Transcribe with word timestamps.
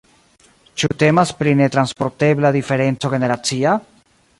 Ĉu 0.83 0.89
temas 1.03 1.35
pri 1.43 1.53
netranspontebla 1.61 2.53
diferenco 2.59 3.17
generacia? 3.17 3.81